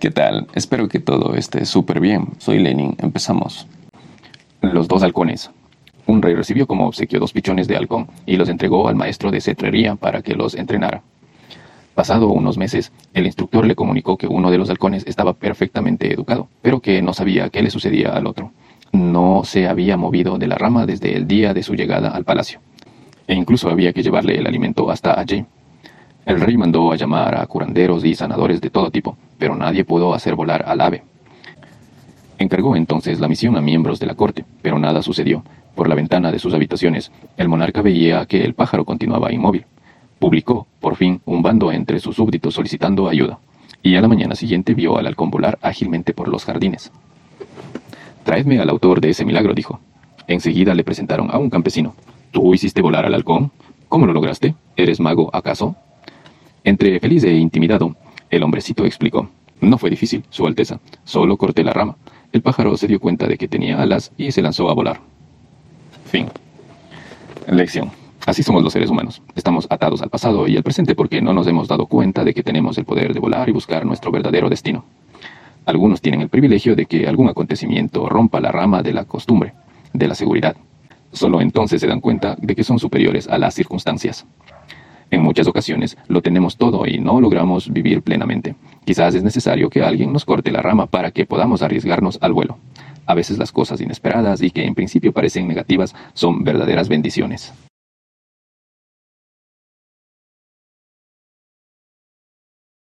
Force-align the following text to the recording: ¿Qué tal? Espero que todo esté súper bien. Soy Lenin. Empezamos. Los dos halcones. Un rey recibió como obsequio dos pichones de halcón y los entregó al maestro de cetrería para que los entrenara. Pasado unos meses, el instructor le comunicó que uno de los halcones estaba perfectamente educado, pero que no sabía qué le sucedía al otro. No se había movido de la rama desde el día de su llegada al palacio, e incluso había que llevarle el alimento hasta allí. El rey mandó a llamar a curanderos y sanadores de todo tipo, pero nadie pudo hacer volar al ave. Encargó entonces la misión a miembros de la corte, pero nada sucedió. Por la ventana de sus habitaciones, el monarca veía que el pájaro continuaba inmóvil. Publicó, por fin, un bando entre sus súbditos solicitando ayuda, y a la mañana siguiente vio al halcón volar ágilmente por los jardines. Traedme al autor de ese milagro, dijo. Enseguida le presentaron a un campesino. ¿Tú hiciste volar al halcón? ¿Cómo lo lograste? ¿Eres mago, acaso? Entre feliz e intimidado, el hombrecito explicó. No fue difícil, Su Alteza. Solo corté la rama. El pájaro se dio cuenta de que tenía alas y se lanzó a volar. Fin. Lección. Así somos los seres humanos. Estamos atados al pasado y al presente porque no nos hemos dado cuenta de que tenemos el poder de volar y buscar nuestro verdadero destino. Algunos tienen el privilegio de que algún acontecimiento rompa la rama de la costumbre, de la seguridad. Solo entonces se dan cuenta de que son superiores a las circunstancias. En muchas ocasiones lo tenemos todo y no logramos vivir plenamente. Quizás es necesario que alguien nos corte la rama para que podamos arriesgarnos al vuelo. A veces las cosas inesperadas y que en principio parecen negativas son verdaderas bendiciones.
¿Qué 0.00 0.10
tal? 0.10 0.46
Espero 0.54 0.88
que 0.88 0.98
todo 0.98 1.34
esté 1.34 1.66
súper 1.66 2.00
bien. 2.00 2.28
Soy 2.38 2.58
Lenin. 2.58 2.96
Empezamos. 3.02 3.66
Los 4.62 4.88
dos 4.88 5.02
halcones. 5.02 5.50
Un 6.06 6.22
rey 6.22 6.34
recibió 6.34 6.66
como 6.66 6.86
obsequio 6.86 7.20
dos 7.20 7.34
pichones 7.34 7.68
de 7.68 7.76
halcón 7.76 8.08
y 8.24 8.38
los 8.38 8.48
entregó 8.48 8.88
al 8.88 8.94
maestro 8.94 9.30
de 9.30 9.42
cetrería 9.42 9.96
para 9.96 10.22
que 10.22 10.34
los 10.34 10.54
entrenara. 10.54 11.02
Pasado 11.94 12.28
unos 12.28 12.56
meses, 12.56 12.92
el 13.12 13.26
instructor 13.26 13.66
le 13.66 13.74
comunicó 13.74 14.16
que 14.16 14.26
uno 14.26 14.50
de 14.50 14.56
los 14.56 14.70
halcones 14.70 15.04
estaba 15.06 15.34
perfectamente 15.34 16.10
educado, 16.10 16.48
pero 16.62 16.80
que 16.80 17.02
no 17.02 17.12
sabía 17.12 17.50
qué 17.50 17.62
le 17.62 17.68
sucedía 17.68 18.14
al 18.14 18.26
otro. 18.26 18.52
No 18.92 19.42
se 19.44 19.68
había 19.68 19.98
movido 19.98 20.38
de 20.38 20.46
la 20.46 20.56
rama 20.56 20.86
desde 20.86 21.14
el 21.14 21.28
día 21.28 21.52
de 21.52 21.62
su 21.62 21.74
llegada 21.74 22.08
al 22.08 22.24
palacio, 22.24 22.60
e 23.26 23.34
incluso 23.34 23.68
había 23.68 23.92
que 23.92 24.02
llevarle 24.02 24.38
el 24.38 24.46
alimento 24.46 24.90
hasta 24.90 25.20
allí. 25.20 25.44
El 26.26 26.40
rey 26.40 26.56
mandó 26.56 26.92
a 26.92 26.96
llamar 26.96 27.40
a 27.40 27.46
curanderos 27.46 28.04
y 28.04 28.14
sanadores 28.14 28.60
de 28.60 28.70
todo 28.70 28.90
tipo, 28.90 29.16
pero 29.38 29.56
nadie 29.56 29.84
pudo 29.84 30.14
hacer 30.14 30.34
volar 30.34 30.64
al 30.66 30.80
ave. 30.80 31.02
Encargó 32.38 32.76
entonces 32.76 33.20
la 33.20 33.28
misión 33.28 33.56
a 33.56 33.60
miembros 33.60 34.00
de 34.00 34.06
la 34.06 34.14
corte, 34.14 34.44
pero 34.62 34.78
nada 34.78 35.02
sucedió. 35.02 35.42
Por 35.74 35.88
la 35.88 35.94
ventana 35.94 36.30
de 36.32 36.38
sus 36.38 36.54
habitaciones, 36.54 37.10
el 37.36 37.48
monarca 37.48 37.82
veía 37.82 38.26
que 38.26 38.44
el 38.44 38.54
pájaro 38.54 38.84
continuaba 38.84 39.32
inmóvil. 39.32 39.66
Publicó, 40.18 40.66
por 40.80 40.96
fin, 40.96 41.20
un 41.24 41.42
bando 41.42 41.72
entre 41.72 42.00
sus 42.00 42.16
súbditos 42.16 42.54
solicitando 42.54 43.08
ayuda, 43.08 43.38
y 43.82 43.96
a 43.96 44.00
la 44.00 44.08
mañana 44.08 44.34
siguiente 44.34 44.74
vio 44.74 44.98
al 44.98 45.06
halcón 45.06 45.30
volar 45.30 45.58
ágilmente 45.62 46.12
por 46.12 46.28
los 46.28 46.44
jardines. 46.44 46.92
Traedme 48.24 48.60
al 48.60 48.68
autor 48.68 49.00
de 49.00 49.10
ese 49.10 49.24
milagro, 49.24 49.54
dijo. 49.54 49.80
Enseguida 50.26 50.74
le 50.74 50.84
presentaron 50.84 51.30
a 51.30 51.38
un 51.38 51.50
campesino. 51.50 51.94
¿Tú 52.30 52.54
hiciste 52.54 52.82
volar 52.82 53.06
al 53.06 53.14
halcón? 53.14 53.50
¿Cómo 53.88 54.06
lo 54.06 54.12
lograste? 54.12 54.54
¿Eres 54.76 55.00
mago, 55.00 55.30
acaso? 55.32 55.76
Entre 56.64 57.00
feliz 57.00 57.24
e 57.24 57.34
intimidado, 57.34 57.96
el 58.28 58.42
hombrecito 58.42 58.84
explicó. 58.84 59.28
No 59.60 59.78
fue 59.78 59.90
difícil, 59.90 60.24
Su 60.30 60.46
Alteza. 60.46 60.80
Solo 61.04 61.36
corté 61.36 61.64
la 61.64 61.72
rama. 61.72 61.96
El 62.32 62.42
pájaro 62.42 62.76
se 62.76 62.86
dio 62.86 63.00
cuenta 63.00 63.26
de 63.26 63.36
que 63.36 63.48
tenía 63.48 63.80
alas 63.80 64.12
y 64.16 64.30
se 64.32 64.42
lanzó 64.42 64.70
a 64.70 64.74
volar. 64.74 65.00
Fin. 66.06 66.26
Lección. 67.48 67.90
Así 68.26 68.42
somos 68.42 68.62
los 68.62 68.72
seres 68.72 68.90
humanos. 68.90 69.22
Estamos 69.34 69.66
atados 69.70 70.02
al 70.02 70.10
pasado 70.10 70.46
y 70.46 70.56
al 70.56 70.62
presente 70.62 70.94
porque 70.94 71.22
no 71.22 71.32
nos 71.32 71.46
hemos 71.46 71.66
dado 71.66 71.86
cuenta 71.86 72.24
de 72.24 72.34
que 72.34 72.42
tenemos 72.42 72.76
el 72.78 72.84
poder 72.84 73.14
de 73.14 73.20
volar 73.20 73.48
y 73.48 73.52
buscar 73.52 73.86
nuestro 73.86 74.12
verdadero 74.12 74.48
destino. 74.48 74.84
Algunos 75.66 76.00
tienen 76.00 76.20
el 76.20 76.28
privilegio 76.28 76.76
de 76.76 76.86
que 76.86 77.06
algún 77.06 77.28
acontecimiento 77.28 78.08
rompa 78.08 78.40
la 78.40 78.52
rama 78.52 78.82
de 78.82 78.92
la 78.92 79.04
costumbre, 79.04 79.54
de 79.92 80.08
la 80.08 80.14
seguridad. 80.14 80.56
Solo 81.12 81.40
entonces 81.40 81.80
se 81.80 81.86
dan 81.86 82.00
cuenta 82.00 82.36
de 82.40 82.54
que 82.54 82.64
son 82.64 82.78
superiores 82.78 83.26
a 83.28 83.38
las 83.38 83.54
circunstancias. 83.54 84.26
En 85.10 85.22
muchas 85.22 85.46
ocasiones 85.46 85.96
lo 86.08 86.22
tenemos 86.22 86.56
todo 86.56 86.86
y 86.86 86.98
no 86.98 87.20
logramos 87.20 87.72
vivir 87.72 88.02
plenamente. 88.02 88.54
Quizás 88.84 89.14
es 89.14 89.22
necesario 89.22 89.68
que 89.68 89.82
alguien 89.82 90.12
nos 90.12 90.24
corte 90.24 90.52
la 90.52 90.62
rama 90.62 90.86
para 90.86 91.10
que 91.10 91.26
podamos 91.26 91.62
arriesgarnos 91.62 92.18
al 92.20 92.32
vuelo. 92.32 92.58
A 93.06 93.14
veces 93.14 93.38
las 93.38 93.50
cosas 93.50 93.80
inesperadas 93.80 94.40
y 94.40 94.50
que 94.50 94.64
en 94.64 94.74
principio 94.74 95.12
parecen 95.12 95.48
negativas 95.48 95.94
son 96.14 96.44
verdaderas 96.44 96.88
bendiciones. 96.88 97.52